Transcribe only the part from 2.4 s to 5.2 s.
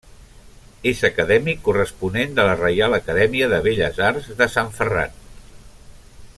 la Reial Acadèmia de Belles Arts de Sant Ferran.